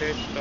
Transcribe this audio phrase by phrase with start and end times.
[0.00, 0.40] でしと。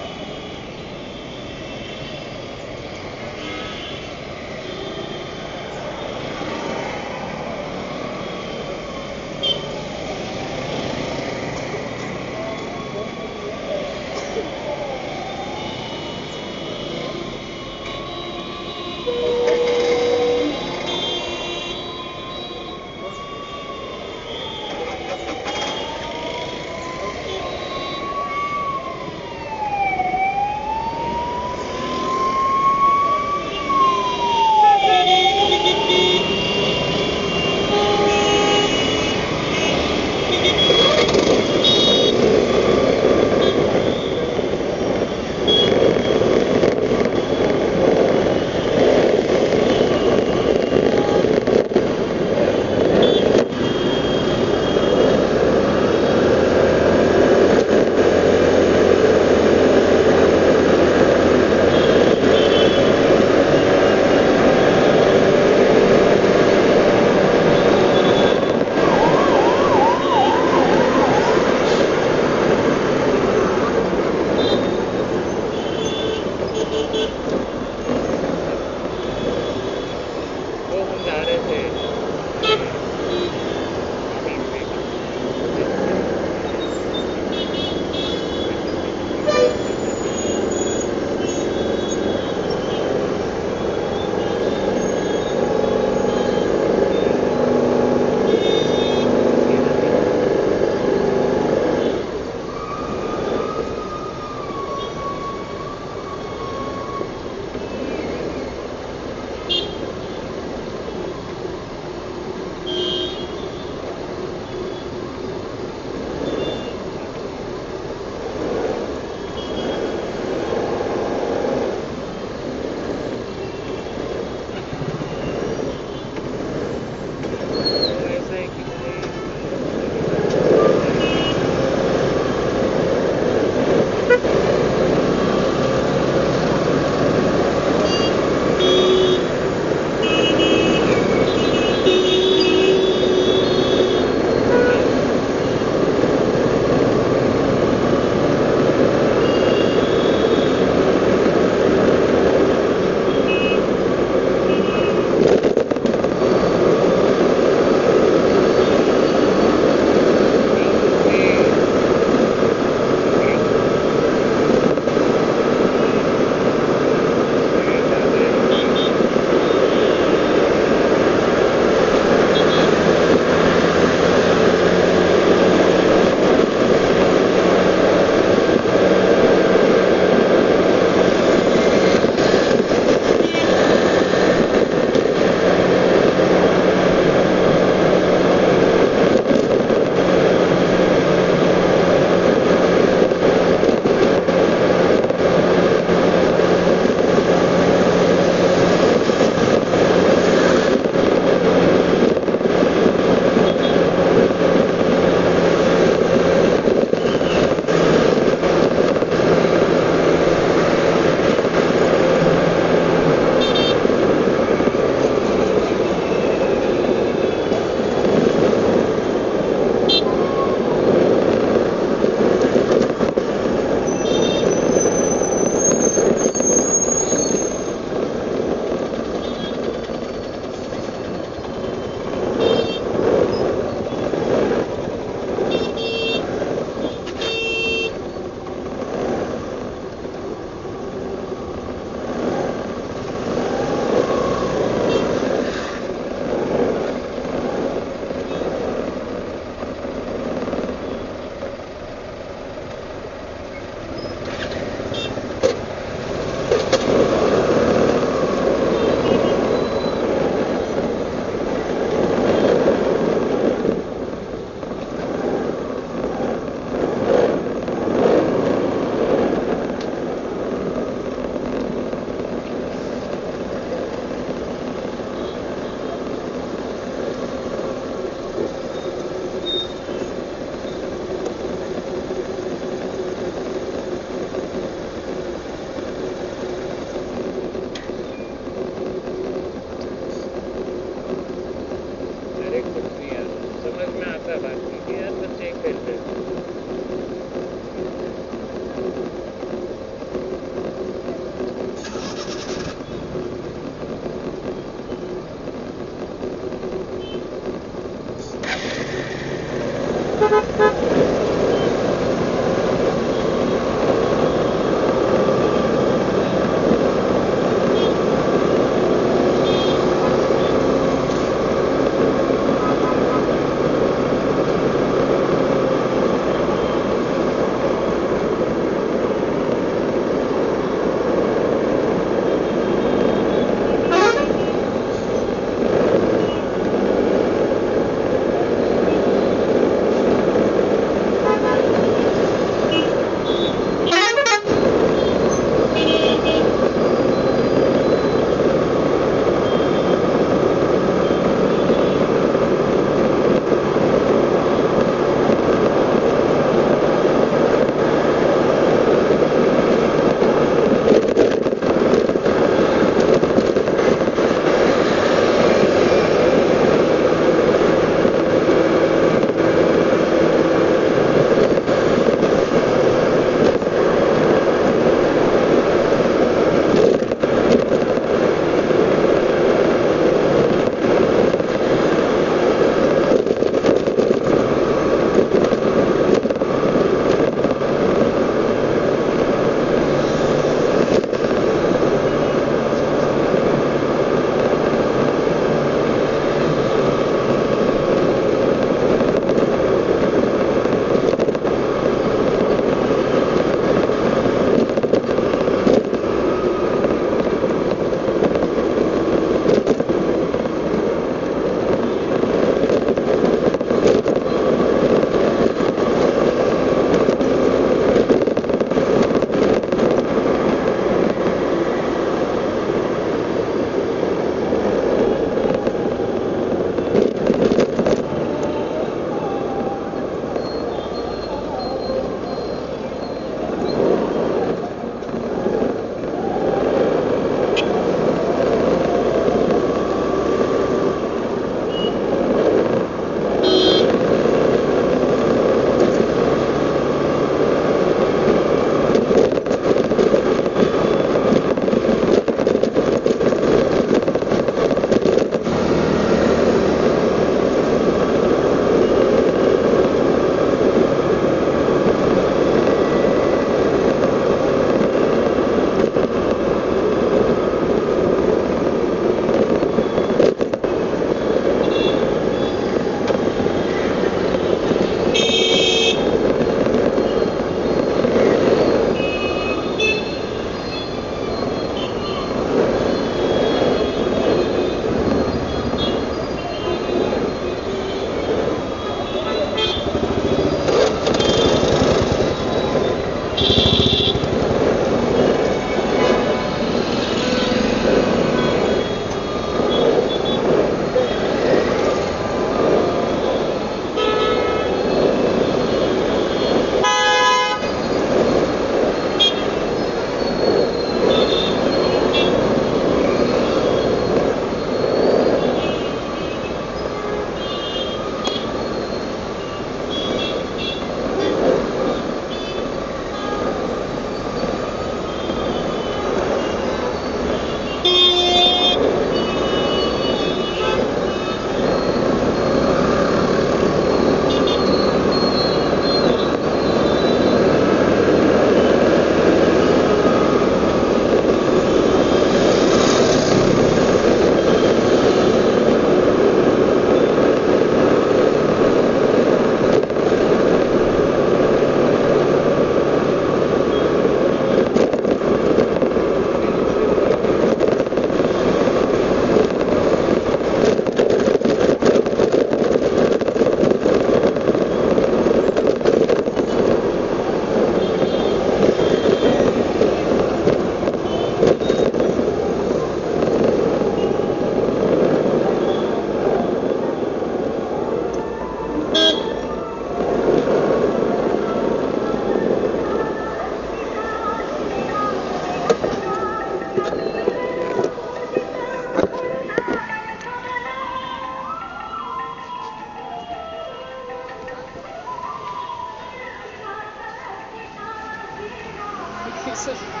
[599.51, 600.00] que seja.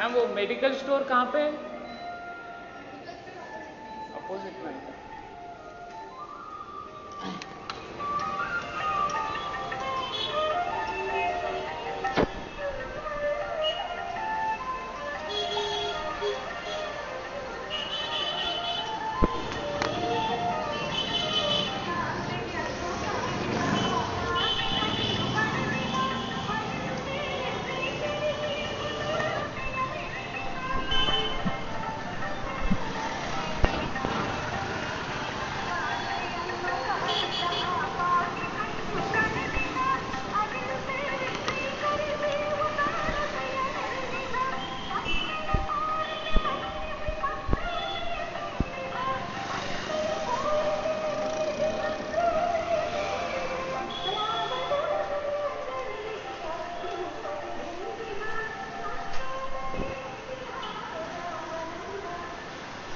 [0.00, 1.40] Ma'am वो medical store कहाँ पे?
[4.14, 4.99] अपोजिट में।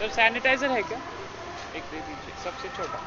[0.05, 0.99] सर सैनिटाइजर है क्या?
[1.73, 3.03] एक दे दीजिए सबसे छोटा।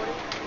[0.00, 0.39] what is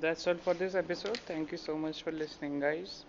[0.00, 1.18] that's all for this episode.
[1.26, 2.92] Thank you so much for listening, guys.